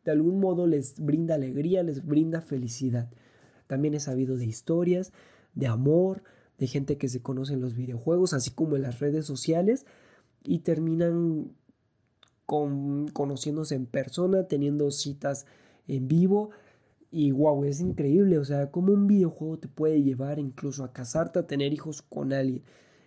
de 0.06 0.12
algún 0.12 0.40
modo 0.40 0.68
les 0.68 1.00
brinda 1.00 1.36
alegría, 1.36 1.84
les 1.84 2.06
brinda 2.06 2.40
felicidad. 2.42 3.10
También 3.68 3.96
he 3.96 4.00
sabido 4.00 4.38
de 4.38 4.46
historias, 4.46 5.12
de 5.56 5.68
amor, 5.68 6.24
de 6.60 6.68
gente 6.68 6.98
que 6.98 7.10
se 7.10 7.22
conoce 7.22 7.54
en 7.54 7.62
los 7.62 7.76
videojuegos, 7.76 8.34
así 8.34 8.52
como 8.52 8.76
en 8.76 8.84
las 8.84 9.00
redes 9.00 9.26
sociales, 9.26 9.86
y 10.44 10.60
terminan 10.60 11.52
con, 12.46 13.08
conociéndose 13.08 13.74
en 13.74 13.88
persona, 13.88 14.48
teniendo 14.48 14.92
citas 14.92 15.48
en 15.88 16.08
vivo. 16.08 16.52
Y 17.12 17.32
wow, 17.32 17.64
es 17.64 17.80
increíble, 17.80 18.38
o 18.40 18.46
sea, 18.46 18.72
cómo 18.72 18.94
un 18.94 19.08
videojuego 19.08 19.60
te 19.60 19.68
puede 19.68 20.04
llevar 20.04 20.40
incluso 20.40 20.84
a 20.84 20.92
casarte, 20.92 21.40
a 21.40 21.48
tener 21.48 21.72
hijos 21.74 22.02
con 22.02 22.34
alguien. 22.34 22.64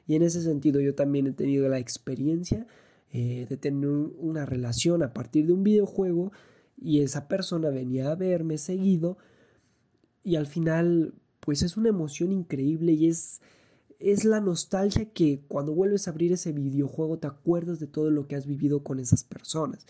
Y 0.07 0.15
en 0.15 0.23
ese 0.23 0.43
sentido 0.43 0.81
yo 0.81 0.95
también 0.95 1.27
he 1.27 1.33
tenido 1.33 1.69
la 1.69 1.79
experiencia 1.79 2.67
eh, 3.13 3.47
de 3.49 3.57
tener 3.57 3.89
una 3.89 4.47
relación 4.47 5.03
a 5.03 5.13
partir 5.13 5.47
de 5.47 5.53
un 5.53 5.65
videojuego 5.65 6.33
y 6.77 7.01
esa 7.01 7.27
persona 7.27 7.71
venía 7.71 8.11
a 8.11 8.15
verme 8.15 8.59
seguido 8.59 9.19
y 10.23 10.37
al 10.37 10.47
final 10.47 11.15
pues 11.41 11.63
es 11.63 11.79
una 11.79 11.89
emoción 11.89 12.33
increíble 12.33 12.93
y 12.93 13.07
es, 13.07 13.41
es 13.99 14.27
la 14.27 14.41
nostalgia 14.41 15.07
que 15.07 15.43
cuando 15.49 15.75
vuelves 15.75 16.07
a 16.07 16.11
abrir 16.11 16.33
ese 16.33 16.53
videojuego 16.53 17.19
te 17.19 17.27
acuerdas 17.27 17.81
de 17.81 17.87
todo 17.87 18.11
lo 18.11 18.27
que 18.27 18.37
has 18.37 18.47
vivido 18.47 18.83
con 18.83 19.01
esas 19.01 19.25
personas. 19.25 19.87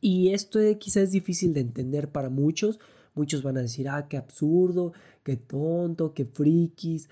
Y 0.00 0.30
esto 0.30 0.60
quizás 0.78 1.04
es 1.04 1.10
difícil 1.12 1.52
de 1.52 1.60
entender 1.60 2.10
para 2.10 2.30
muchos. 2.30 2.78
Muchos 3.14 3.42
van 3.42 3.56
a 3.56 3.62
decir, 3.62 3.88
ah, 3.88 4.08
qué 4.08 4.16
absurdo, 4.16 4.92
qué 5.22 5.36
tonto, 5.36 6.12
qué 6.12 6.24
frikis. 6.24 7.08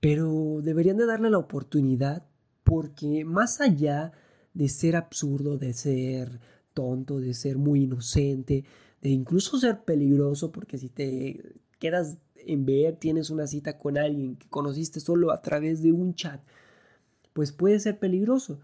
Pero 0.00 0.60
deberían 0.62 0.96
de 0.96 1.06
darle 1.06 1.30
la 1.30 1.38
oportunidad 1.38 2.26
porque 2.64 3.24
más 3.24 3.60
allá 3.60 4.12
de 4.54 4.68
ser 4.68 4.96
absurdo, 4.96 5.56
de 5.56 5.72
ser 5.72 6.40
tonto, 6.74 7.18
de 7.20 7.34
ser 7.34 7.56
muy 7.56 7.84
inocente, 7.84 8.64
de 9.00 9.08
incluso 9.10 9.58
ser 9.58 9.84
peligroso, 9.84 10.52
porque 10.52 10.78
si 10.78 10.88
te 10.88 11.54
quedas 11.78 12.18
en 12.36 12.66
ver, 12.66 12.96
tienes 12.96 13.30
una 13.30 13.46
cita 13.46 13.78
con 13.78 13.98
alguien 13.98 14.36
que 14.36 14.48
conociste 14.48 15.00
solo 15.00 15.32
a 15.32 15.42
través 15.42 15.82
de 15.82 15.92
un 15.92 16.14
chat, 16.14 16.40
pues 17.32 17.52
puede 17.52 17.78
ser 17.80 17.98
peligroso. 17.98 18.60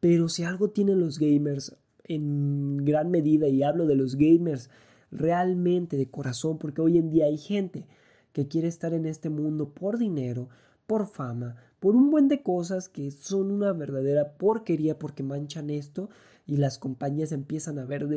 Pero 0.00 0.28
si 0.28 0.44
algo 0.44 0.70
tienen 0.70 1.00
los 1.00 1.18
gamers 1.18 1.76
en 2.08 2.78
gran 2.78 3.10
medida, 3.10 3.48
y 3.48 3.62
hablo 3.62 3.86
de 3.86 3.94
los 3.94 4.16
gamers 4.16 4.70
realmente 5.10 5.96
de 5.96 6.10
corazón, 6.10 6.58
porque 6.58 6.80
hoy 6.80 6.98
en 6.98 7.10
día 7.10 7.26
hay 7.26 7.38
gente 7.38 7.86
que 8.32 8.48
quiere 8.48 8.68
estar 8.68 8.92
en 8.92 9.06
este 9.06 9.30
mundo 9.30 9.70
por 9.70 9.98
dinero, 9.98 10.48
por 10.86 11.06
fama, 11.06 11.56
por 11.80 11.94
un 11.94 12.10
buen 12.10 12.28
de 12.28 12.42
cosas 12.42 12.88
que 12.88 13.10
son 13.10 13.50
una 13.50 13.72
verdadera 13.72 14.36
porquería 14.36 14.98
porque 14.98 15.22
manchan 15.22 15.70
esto 15.70 16.08
y 16.46 16.56
las 16.56 16.78
compañías 16.78 17.32
empiezan 17.32 17.78
a 17.78 17.84
ver 17.84 18.08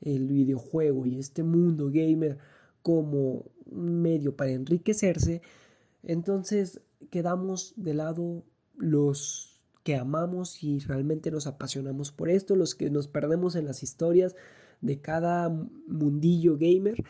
el 0.00 0.28
videojuego 0.28 1.06
y 1.06 1.18
este 1.18 1.42
mundo 1.42 1.90
gamer 1.92 2.38
como 2.82 3.44
un 3.70 4.02
medio 4.02 4.36
para 4.36 4.50
enriquecerse, 4.50 5.42
entonces 6.02 6.80
quedamos 7.10 7.74
de 7.76 7.94
lado 7.94 8.42
los 8.76 9.51
que 9.82 9.96
amamos 9.96 10.62
y 10.62 10.78
realmente 10.80 11.30
nos 11.30 11.46
apasionamos 11.46 12.12
por 12.12 12.28
esto, 12.28 12.56
los 12.56 12.74
que 12.74 12.90
nos 12.90 13.08
perdemos 13.08 13.56
en 13.56 13.66
las 13.66 13.82
historias 13.82 14.34
de 14.80 15.00
cada 15.00 15.48
mundillo 15.48 16.56
gamer. 16.58 17.02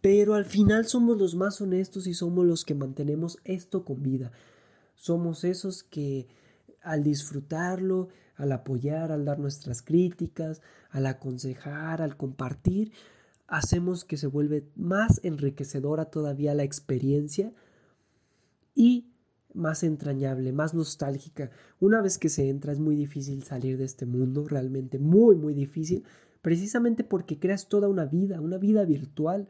Pero 0.00 0.34
al 0.34 0.46
final 0.46 0.86
somos 0.86 1.18
los 1.18 1.34
más 1.34 1.60
honestos 1.60 2.06
y 2.06 2.14
somos 2.14 2.44
los 2.44 2.64
que 2.64 2.74
mantenemos 2.74 3.38
esto 3.44 3.84
con 3.84 4.02
vida. 4.02 4.32
Somos 4.94 5.44
esos 5.44 5.82
que 5.82 6.26
al 6.82 7.02
disfrutarlo, 7.04 8.08
al 8.36 8.52
apoyar, 8.52 9.12
al 9.12 9.24
dar 9.24 9.38
nuestras 9.38 9.82
críticas, 9.82 10.60
al 10.90 11.06
aconsejar, 11.06 12.02
al 12.02 12.16
compartir, 12.16 12.92
hacemos 13.46 14.04
que 14.04 14.16
se 14.16 14.26
vuelve 14.26 14.66
más 14.74 15.20
enriquecedora 15.22 16.06
todavía 16.06 16.54
la 16.54 16.64
experiencia 16.64 17.52
y 18.74 19.11
más 19.54 19.82
entrañable, 19.82 20.52
más 20.52 20.74
nostálgica. 20.74 21.50
Una 21.80 22.00
vez 22.00 22.18
que 22.18 22.28
se 22.28 22.48
entra 22.48 22.72
es 22.72 22.80
muy 22.80 22.96
difícil 22.96 23.42
salir 23.42 23.78
de 23.78 23.84
este 23.84 24.06
mundo, 24.06 24.46
realmente 24.46 24.98
muy, 24.98 25.36
muy 25.36 25.54
difícil, 25.54 26.04
precisamente 26.40 27.04
porque 27.04 27.38
creas 27.38 27.68
toda 27.68 27.88
una 27.88 28.04
vida, 28.04 28.40
una 28.40 28.58
vida 28.58 28.84
virtual. 28.84 29.48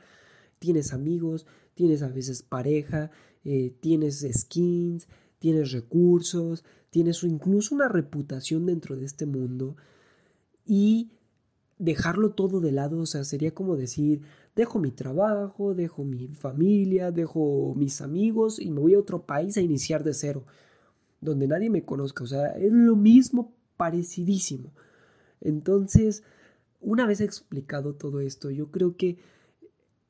Tienes 0.58 0.92
amigos, 0.92 1.46
tienes 1.74 2.02
a 2.02 2.08
veces 2.08 2.42
pareja, 2.42 3.10
eh, 3.44 3.74
tienes 3.80 4.26
skins, 4.32 5.08
tienes 5.38 5.72
recursos, 5.72 6.64
tienes 6.90 7.22
incluso 7.24 7.74
una 7.74 7.88
reputación 7.88 8.66
dentro 8.66 8.96
de 8.96 9.06
este 9.06 9.26
mundo 9.26 9.76
y 10.64 11.10
dejarlo 11.78 12.30
todo 12.30 12.60
de 12.60 12.70
lado, 12.70 13.00
o 13.00 13.06
sea, 13.06 13.24
sería 13.24 13.52
como 13.52 13.76
decir, 13.76 14.22
dejo 14.54 14.78
mi 14.78 14.90
trabajo, 14.90 15.74
dejo 15.74 16.04
mi 16.04 16.28
familia, 16.28 17.10
dejo 17.10 17.74
mis 17.76 18.00
amigos 18.00 18.58
y 18.58 18.70
me 18.70 18.80
voy 18.80 18.94
a 18.94 18.98
otro 18.98 19.24
país 19.24 19.56
a 19.56 19.60
iniciar 19.60 20.04
de 20.04 20.14
cero, 20.14 20.44
donde 21.20 21.46
nadie 21.46 21.70
me 21.70 21.84
conozca, 21.84 22.24
o 22.24 22.26
sea, 22.26 22.48
es 22.52 22.72
lo 22.72 22.96
mismo, 22.96 23.54
parecidísimo. 23.76 24.72
Entonces, 25.40 26.22
una 26.80 27.06
vez 27.06 27.20
explicado 27.20 27.94
todo 27.94 28.20
esto, 28.20 28.50
yo 28.50 28.70
creo 28.70 28.96
que 28.96 29.18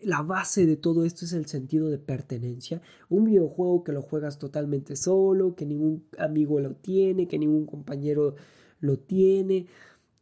la 0.00 0.22
base 0.22 0.66
de 0.66 0.76
todo 0.76 1.04
esto 1.04 1.24
es 1.24 1.32
el 1.32 1.46
sentido 1.46 1.88
de 1.88 1.98
pertenencia. 1.98 2.82
Un 3.08 3.24
videojuego 3.24 3.84
que 3.84 3.92
lo 3.92 4.02
juegas 4.02 4.38
totalmente 4.38 4.96
solo, 4.96 5.54
que 5.54 5.64
ningún 5.64 6.04
amigo 6.18 6.58
lo 6.58 6.74
tiene, 6.74 7.28
que 7.28 7.38
ningún 7.38 7.66
compañero 7.66 8.34
lo 8.80 8.98
tiene, 8.98 9.66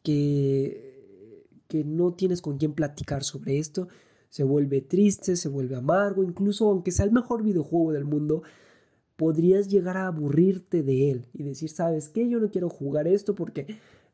que 0.03 0.91
que 1.71 1.85
no 1.85 2.13
tienes 2.13 2.43
con 2.43 2.59
quién 2.59 2.75
platicar 2.75 3.23
sobre 3.23 3.59
esto, 3.59 3.87
se 4.31 4.45
vuelve 4.45 4.81
triste, 4.81 5.37
se 5.37 5.49
vuelve 5.49 5.77
amargo, 5.77 6.25
incluso 6.25 6.71
aunque 6.71 6.93
sea 6.93 7.05
el 7.05 7.13
mejor 7.13 7.43
videojuego 7.43 7.93
del 7.93 8.05
mundo, 8.05 8.43
podrías 9.17 9.69
llegar 9.69 9.99
a 9.99 10.07
aburrirte 10.07 10.83
de 10.83 11.11
él 11.11 11.27
y 11.35 11.43
decir, 11.43 11.69
¿sabes 11.69 12.09
qué? 12.09 12.27
Yo 12.29 12.41
no 12.41 12.51
quiero 12.51 12.71
jugar 12.71 13.07
esto 13.07 13.35
porque 13.35 13.67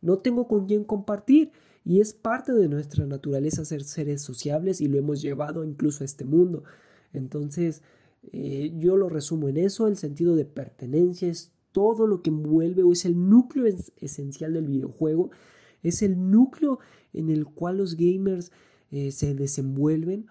no 0.02 0.18
tengo 0.18 0.48
con 0.48 0.66
quién 0.66 0.82
compartir. 0.82 1.52
Y 1.84 2.00
es 2.00 2.12
parte 2.12 2.52
de 2.52 2.66
nuestra 2.66 3.06
naturaleza 3.06 3.64
ser 3.64 3.84
seres 3.84 4.20
sociables 4.22 4.80
y 4.80 4.88
lo 4.88 4.98
hemos 4.98 5.22
llevado 5.22 5.62
incluso 5.62 6.02
a 6.02 6.06
este 6.06 6.24
mundo. 6.24 6.64
Entonces, 7.12 7.82
eh, 8.32 8.72
yo 8.76 8.96
lo 8.96 9.08
resumo 9.08 9.48
en 9.48 9.58
eso, 9.58 9.86
el 9.86 9.96
sentido 9.96 10.34
de 10.34 10.44
pertenencia 10.44 11.28
es 11.28 11.52
todo 11.70 12.08
lo 12.08 12.22
que 12.22 12.30
envuelve 12.30 12.82
o 12.82 12.90
es 12.90 13.04
el 13.04 13.28
núcleo 13.28 13.66
esencial 14.00 14.54
del 14.54 14.66
videojuego 14.66 15.30
es 15.82 16.02
el 16.02 16.30
núcleo 16.30 16.78
en 17.12 17.30
el 17.30 17.46
cual 17.46 17.78
los 17.78 17.96
gamers 17.96 18.52
eh, 18.90 19.10
se 19.10 19.34
desenvuelven 19.34 20.26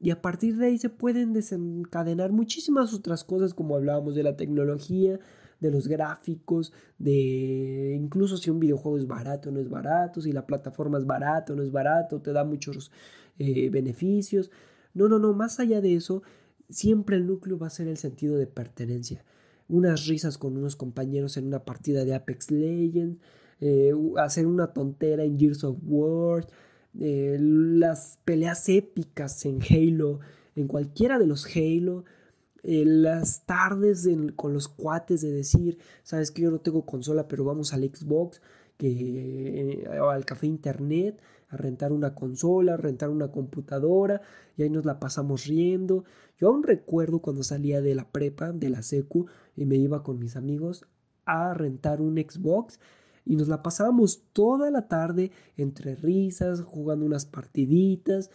y 0.00 0.10
a 0.10 0.22
partir 0.22 0.56
de 0.56 0.66
ahí 0.66 0.78
se 0.78 0.88
pueden 0.88 1.34
desencadenar 1.34 2.32
muchísimas 2.32 2.94
otras 2.94 3.22
cosas 3.22 3.52
como 3.52 3.76
hablábamos 3.76 4.14
de 4.14 4.22
la 4.22 4.34
tecnología, 4.34 5.20
de 5.60 5.70
los 5.70 5.88
gráficos, 5.88 6.72
de 6.98 7.94
incluso 8.00 8.38
si 8.38 8.48
un 8.48 8.60
videojuego 8.60 8.96
es 8.96 9.06
barato 9.06 9.50
o 9.50 9.52
no 9.52 9.60
es 9.60 9.68
barato, 9.68 10.22
si 10.22 10.32
la 10.32 10.46
plataforma 10.46 10.96
es 10.96 11.04
barato 11.04 11.52
o 11.52 11.56
no 11.56 11.62
es 11.62 11.70
barato, 11.70 12.22
te 12.22 12.32
da 12.32 12.44
muchos 12.44 12.90
eh, 13.38 13.68
beneficios. 13.68 14.50
No, 14.94 15.06
no, 15.06 15.18
no, 15.18 15.34
más 15.34 15.60
allá 15.60 15.82
de 15.82 15.94
eso, 15.94 16.22
siempre 16.70 17.16
el 17.16 17.26
núcleo 17.26 17.58
va 17.58 17.66
a 17.66 17.70
ser 17.70 17.86
el 17.88 17.98
sentido 17.98 18.36
de 18.38 18.46
pertenencia. 18.46 19.24
unas 19.68 20.06
risas 20.06 20.36
con 20.36 20.56
unos 20.56 20.74
compañeros 20.74 21.36
en 21.36 21.46
una 21.46 21.64
partida 21.64 22.04
de 22.04 22.14
Apex 22.14 22.50
Legends, 22.50 23.20
eh, 23.60 23.92
hacer 24.16 24.46
una 24.46 24.72
tontera 24.72 25.22
en 25.22 25.38
Gears 25.38 25.62
of 25.62 25.76
War, 25.84 26.46
eh, 26.98 27.36
las 27.40 28.18
peleas 28.24 28.68
épicas 28.68 29.44
en 29.44 29.60
Halo, 29.62 30.20
en 30.56 30.66
cualquiera 30.66 31.18
de 31.18 31.26
los 31.26 31.46
Halo, 31.54 32.04
eh, 32.62 32.84
las 32.84 33.46
tardes 33.46 34.08
con 34.36 34.52
los 34.52 34.68
cuates 34.68 35.22
de 35.22 35.30
decir, 35.30 35.78
sabes 36.02 36.30
que 36.30 36.42
yo 36.42 36.50
no 36.50 36.60
tengo 36.60 36.84
consola, 36.84 37.28
pero 37.28 37.44
vamos 37.44 37.72
al 37.72 37.84
Xbox, 37.84 38.42
que, 38.76 39.88
al 40.00 40.24
café 40.24 40.46
internet, 40.46 41.20
a 41.48 41.56
rentar 41.56 41.92
una 41.92 42.14
consola, 42.14 42.74
a 42.74 42.76
rentar 42.76 43.10
una 43.10 43.30
computadora, 43.30 44.20
y 44.56 44.62
ahí 44.62 44.70
nos 44.70 44.84
la 44.84 45.00
pasamos 45.00 45.46
riendo. 45.46 46.04
Yo 46.38 46.48
aún 46.48 46.62
recuerdo 46.62 47.20
cuando 47.20 47.42
salía 47.42 47.80
de 47.80 47.94
la 47.94 48.10
prepa, 48.10 48.52
de 48.52 48.70
la 48.70 48.82
secu, 48.82 49.26
y 49.56 49.64
me 49.66 49.76
iba 49.76 50.02
con 50.02 50.18
mis 50.18 50.36
amigos 50.36 50.86
a 51.24 51.54
rentar 51.54 52.00
un 52.00 52.16
Xbox 52.16 52.80
y 53.24 53.36
nos 53.36 53.48
la 53.48 53.62
pasábamos 53.62 54.22
toda 54.32 54.70
la 54.70 54.88
tarde 54.88 55.30
entre 55.56 55.94
risas, 55.94 56.60
jugando 56.62 57.06
unas 57.06 57.26
partiditas, 57.26 58.30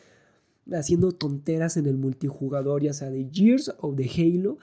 haciendo 0.71 1.11
tonteras 1.11 1.77
en 1.77 1.85
el 1.85 1.97
multijugador, 1.97 2.83
ya 2.83 2.93
sea 2.93 3.09
de 3.09 3.29
Gears 3.31 3.75
o 3.79 3.93
de 3.93 4.09
Halo, 4.09 4.57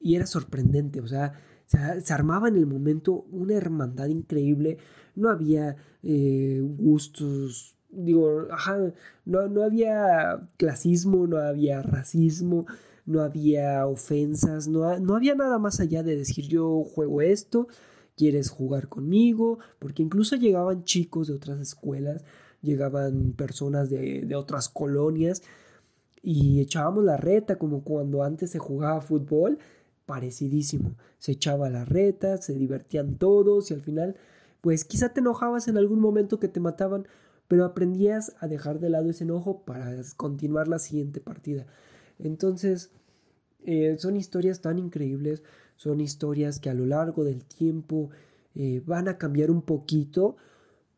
y 0.00 0.16
era 0.16 0.26
sorprendente, 0.26 1.00
o 1.00 1.06
sea, 1.06 1.32
se 1.66 2.12
armaba 2.12 2.48
en 2.48 2.56
el 2.56 2.66
momento 2.66 3.24
una 3.30 3.54
hermandad 3.54 4.08
increíble, 4.08 4.78
no 5.14 5.30
había 5.30 5.76
eh, 6.02 6.60
gustos, 6.62 7.76
digo, 7.90 8.46
ajá, 8.50 8.92
no, 9.24 9.48
no 9.48 9.62
había 9.62 10.48
clasismo, 10.56 11.26
no 11.26 11.38
había 11.38 11.82
racismo, 11.82 12.66
no 13.06 13.22
había 13.22 13.86
ofensas, 13.86 14.68
no, 14.68 14.98
no 14.98 15.16
había 15.16 15.34
nada 15.34 15.58
más 15.58 15.80
allá 15.80 16.02
de 16.02 16.16
decir 16.16 16.46
yo 16.46 16.84
juego 16.84 17.22
esto, 17.22 17.68
quieres 18.22 18.50
jugar 18.50 18.86
conmigo, 18.88 19.58
porque 19.80 20.00
incluso 20.00 20.36
llegaban 20.36 20.84
chicos 20.84 21.26
de 21.26 21.34
otras 21.34 21.58
escuelas, 21.58 22.22
llegaban 22.62 23.32
personas 23.32 23.90
de, 23.90 24.20
de 24.20 24.36
otras 24.36 24.68
colonias 24.68 25.42
y 26.22 26.60
echábamos 26.60 27.02
la 27.02 27.16
reta 27.16 27.58
como 27.58 27.82
cuando 27.82 28.22
antes 28.22 28.50
se 28.50 28.60
jugaba 28.60 29.00
fútbol, 29.00 29.58
parecidísimo. 30.06 30.94
Se 31.18 31.32
echaba 31.32 31.68
la 31.68 31.84
reta, 31.84 32.36
se 32.36 32.54
divertían 32.54 33.16
todos 33.16 33.72
y 33.72 33.74
al 33.74 33.80
final, 33.80 34.14
pues 34.60 34.84
quizá 34.84 35.12
te 35.12 35.18
enojabas 35.18 35.66
en 35.66 35.76
algún 35.76 35.98
momento 35.98 36.38
que 36.38 36.46
te 36.46 36.60
mataban, 36.60 37.08
pero 37.48 37.64
aprendías 37.64 38.36
a 38.38 38.46
dejar 38.46 38.78
de 38.78 38.90
lado 38.90 39.10
ese 39.10 39.24
enojo 39.24 39.64
para 39.64 40.00
continuar 40.16 40.68
la 40.68 40.78
siguiente 40.78 41.20
partida. 41.20 41.66
Entonces, 42.20 42.92
eh, 43.64 43.96
son 43.98 44.16
historias 44.16 44.60
tan 44.60 44.78
increíbles, 44.78 45.42
son 45.82 46.00
historias 46.00 46.60
que 46.60 46.70
a 46.70 46.74
lo 46.74 46.86
largo 46.86 47.24
del 47.24 47.44
tiempo 47.44 48.10
eh, 48.54 48.80
van 48.86 49.08
a 49.08 49.18
cambiar 49.18 49.50
un 49.50 49.62
poquito, 49.62 50.36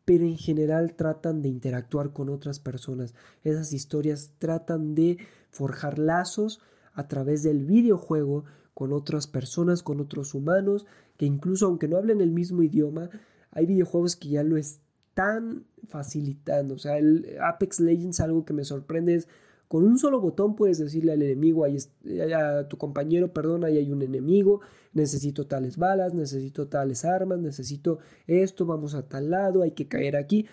pero 0.04 0.24
en 0.24 0.36
general 0.36 0.94
tratan 0.94 1.40
de 1.40 1.48
interactuar 1.48 2.12
con 2.12 2.28
otras 2.28 2.60
personas. 2.60 3.14
Esas 3.44 3.72
historias 3.72 4.34
tratan 4.38 4.94
de 4.94 5.16
forjar 5.50 5.98
lazos 5.98 6.60
a 6.92 7.08
través 7.08 7.42
del 7.42 7.64
videojuego 7.64 8.44
con 8.74 8.92
otras 8.92 9.26
personas, 9.26 9.82
con 9.82 10.02
otros 10.02 10.34
humanos, 10.34 10.84
que 11.16 11.24
incluso 11.24 11.64
aunque 11.64 11.88
no 11.88 11.96
hablen 11.96 12.20
el 12.20 12.30
mismo 12.30 12.62
idioma, 12.62 13.08
hay 13.52 13.64
videojuegos 13.64 14.16
que 14.16 14.28
ya 14.28 14.42
lo 14.42 14.58
están 14.58 15.64
facilitando. 15.88 16.74
O 16.74 16.78
sea, 16.78 16.98
el 16.98 17.38
Apex 17.42 17.80
Legends 17.80 18.20
algo 18.20 18.44
que 18.44 18.52
me 18.52 18.64
sorprende 18.64 19.14
es 19.14 19.28
con 19.68 19.85
un 19.85 19.99
solo 19.99 20.21
botón 20.21 20.56
puedes 20.56 20.78
decirle 20.78 21.12
al 21.12 21.23
enemigo, 21.23 21.64
a 21.64 22.68
tu 22.68 22.76
compañero, 22.76 23.33
perdón, 23.33 23.64
ahí 23.64 23.78
hay 23.78 23.90
un 23.90 24.02
enemigo, 24.02 24.61
necesito 24.92 25.47
tales 25.47 25.76
balas, 25.76 26.14
necesito 26.14 26.68
tales 26.68 27.04
armas, 27.04 27.40
necesito 27.40 27.99
esto, 28.26 28.66
vamos 28.66 28.94
a 28.94 29.09
tal 29.09 29.30
lado, 29.30 29.62
hay 29.62 29.73
que 29.73 29.88
caer 29.88 30.16
aquí. 30.16 30.47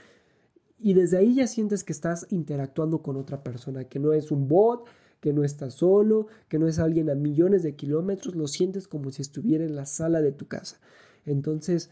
Y 0.79 0.93
desde 0.93 1.17
ahí 1.17 1.35
ya 1.35 1.47
sientes 1.47 1.83
que 1.83 1.93
estás 1.93 2.25
interactuando 2.31 3.03
con 3.03 3.15
otra 3.17 3.43
persona, 3.43 3.83
que 3.83 3.99
no 3.99 4.13
es 4.13 4.31
un 4.31 4.47
bot, 4.47 4.87
que 5.19 5.33
no 5.33 5.43
estás 5.43 5.75
solo, 5.75 6.27
que 6.49 6.57
no 6.57 6.67
es 6.67 6.79
alguien 6.79 7.09
a 7.09 7.15
millones 7.15 7.61
de 7.61 7.75
kilómetros, 7.75 8.35
lo 8.35 8.47
sientes 8.47 8.87
como 8.87 9.11
si 9.11 9.21
estuviera 9.21 9.63
en 9.63 9.75
la 9.75 9.85
sala 9.85 10.21
de 10.21 10.31
tu 10.31 10.47
casa. 10.47 10.79
Entonces, 11.25 11.91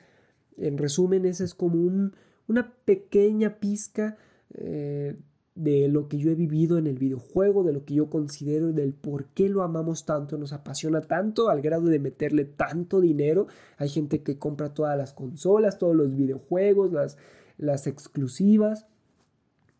en 0.58 0.77
resumen, 0.77 1.25
esa 1.25 1.43
es 1.43 1.53
como 1.53 2.12
una 2.47 2.73
pequeña 2.86 3.60
pizca 3.60 4.17
eh, 4.55 5.15
de 5.59 5.89
lo 5.89 6.07
que 6.07 6.17
yo 6.17 6.31
he 6.31 6.35
vivido 6.35 6.77
en 6.77 6.87
el 6.87 6.97
videojuego, 6.97 7.65
de 7.65 7.73
lo 7.73 7.83
que 7.83 7.93
yo 7.93 8.09
considero, 8.09 8.71
del 8.71 8.93
por 8.93 9.25
qué 9.25 9.49
lo 9.49 9.61
amamos 9.61 10.05
tanto, 10.05 10.37
nos 10.37 10.53
apasiona 10.53 11.01
tanto 11.01 11.49
al 11.49 11.61
grado 11.61 11.87
de 11.87 11.99
meterle 11.99 12.45
tanto 12.45 13.01
dinero. 13.01 13.47
Hay 13.75 13.89
gente 13.89 14.23
que 14.23 14.37
compra 14.37 14.73
todas 14.73 14.97
las 14.97 15.11
consolas, 15.11 15.77
todos 15.77 15.97
los 15.97 16.15
videojuegos, 16.15 16.93
las, 16.93 17.17
las 17.57 17.87
exclusivas. 17.87 18.87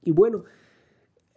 Y 0.02 0.12
bueno, 0.12 0.44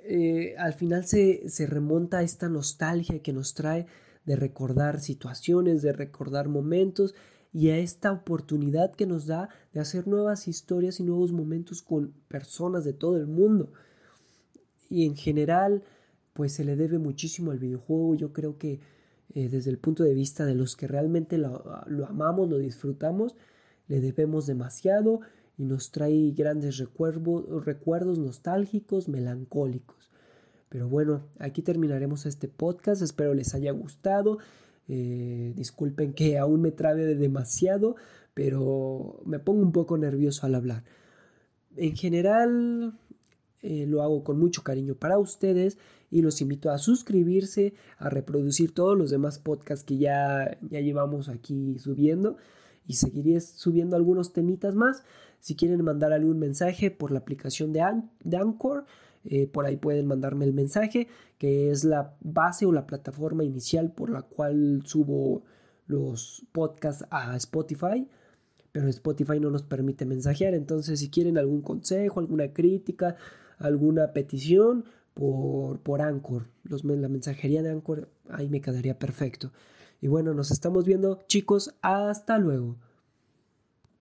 eh, 0.00 0.56
al 0.58 0.72
final 0.72 1.06
se, 1.06 1.48
se 1.48 1.66
remonta 1.68 2.18
a 2.18 2.22
esta 2.24 2.48
nostalgia 2.48 3.22
que 3.22 3.32
nos 3.32 3.54
trae 3.54 3.86
de 4.24 4.34
recordar 4.34 4.98
situaciones, 4.98 5.82
de 5.82 5.92
recordar 5.92 6.48
momentos 6.48 7.14
y 7.52 7.68
a 7.68 7.78
esta 7.78 8.10
oportunidad 8.10 8.92
que 8.92 9.06
nos 9.06 9.26
da 9.26 9.50
de 9.72 9.78
hacer 9.78 10.08
nuevas 10.08 10.48
historias 10.48 10.98
y 10.98 11.04
nuevos 11.04 11.30
momentos 11.30 11.80
con 11.80 12.12
personas 12.26 12.82
de 12.82 12.92
todo 12.92 13.16
el 13.18 13.28
mundo 13.28 13.72
y 14.92 15.06
en 15.06 15.16
general 15.16 15.82
pues 16.34 16.52
se 16.52 16.64
le 16.64 16.76
debe 16.76 16.98
muchísimo 16.98 17.50
al 17.50 17.58
videojuego. 17.58 18.14
Yo 18.14 18.32
creo 18.32 18.58
que 18.58 18.80
eh, 19.34 19.48
desde 19.48 19.70
el 19.70 19.78
punto 19.78 20.04
de 20.04 20.14
vista 20.14 20.44
de 20.44 20.54
los 20.54 20.76
que 20.76 20.86
realmente 20.86 21.38
lo, 21.38 21.62
amamos, 22.06 22.48
lo 22.48 22.58
disfrutamos, 22.58 23.34
le 23.88 24.00
debemos 24.00 24.46
demasiado 24.46 25.20
y 25.56 25.64
nos 25.64 25.90
trae 25.90 26.32
grandes 26.32 26.78
recuerdos 26.78 28.18
nostálgicos, 28.18 29.08
melancólicos. 29.08 30.10
Pero 30.68 30.88
bueno, 30.88 31.22
aquí 31.38 31.62
terminaremos 31.62 32.24
este 32.26 32.48
podcast, 32.48 33.02
espero 33.02 33.34
les 33.34 33.54
haya 33.54 33.72
gustado. 33.72 34.38
Eh, 34.88 35.52
disculpen 35.54 36.12
que 36.12 36.38
aún 36.38 36.62
me 36.62 36.70
trabe 36.70 37.14
demasiado, 37.14 37.96
pero 38.34 39.20
me 39.24 39.38
pongo 39.38 39.62
un 39.62 39.72
poco 39.72 39.96
nervioso 39.98 40.46
al 40.46 40.54
hablar. 40.54 40.84
En 41.76 41.96
general, 41.96 42.98
eh, 43.62 43.86
lo 43.86 44.02
hago 44.02 44.24
con 44.24 44.38
mucho 44.38 44.62
cariño 44.62 44.94
para 44.94 45.18
ustedes 45.18 45.78
y 46.10 46.20
los 46.20 46.40
invito 46.40 46.70
a 46.70 46.78
suscribirse, 46.78 47.74
a 47.96 48.10
reproducir 48.10 48.74
todos 48.74 48.98
los 48.98 49.10
demás 49.10 49.38
podcasts 49.38 49.84
que 49.84 49.98
ya, 49.98 50.58
ya 50.68 50.80
llevamos 50.80 51.28
aquí 51.28 51.78
subiendo 51.78 52.36
y 52.86 52.94
seguiré 52.94 53.40
subiendo 53.40 53.96
algunos 53.96 54.32
temitas 54.32 54.74
más. 54.74 55.04
Si 55.38 55.54
quieren 55.54 55.82
mandar 55.82 56.12
algún 56.12 56.38
mensaje 56.38 56.90
por 56.90 57.12
la 57.12 57.20
aplicación 57.20 57.72
de, 57.72 57.80
Anchor, 58.36 58.84
eh, 59.24 59.46
por 59.46 59.64
ahí 59.64 59.76
pueden 59.76 60.06
mandarme 60.06 60.44
el 60.44 60.52
mensaje, 60.52 61.06
que 61.38 61.70
es 61.70 61.84
la 61.84 62.16
base 62.20 62.66
o 62.66 62.72
la 62.72 62.86
plataforma 62.86 63.44
inicial 63.44 63.92
por 63.92 64.10
la 64.10 64.22
cual 64.22 64.82
subo 64.84 65.44
los 65.86 66.44
podcasts 66.52 67.04
a 67.10 67.36
Spotify 67.36 68.08
pero 68.72 68.88
Spotify 68.88 69.38
no 69.38 69.50
nos 69.50 69.62
permite 69.62 70.06
mensajear. 70.06 70.54
Entonces, 70.54 70.98
si 70.98 71.10
quieren 71.10 71.36
algún 71.36 71.60
consejo, 71.60 72.20
alguna 72.20 72.52
crítica, 72.52 73.16
alguna 73.62 74.12
petición 74.12 74.84
por, 75.14 75.80
por 75.80 76.02
Anchor. 76.02 76.48
Los, 76.64 76.84
la 76.84 77.08
mensajería 77.08 77.62
de 77.62 77.70
Anchor 77.70 78.08
ahí 78.28 78.48
me 78.48 78.60
quedaría 78.60 78.98
perfecto. 78.98 79.52
Y 80.00 80.08
bueno, 80.08 80.34
nos 80.34 80.50
estamos 80.50 80.84
viendo 80.84 81.20
chicos. 81.28 81.74
Hasta 81.80 82.38
luego. 82.38 82.76